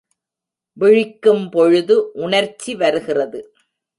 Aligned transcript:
விழிக்கும்பொழுது 0.77 1.95
உணர்ச்சி 2.23 2.75
வருகிறது. 2.75 3.41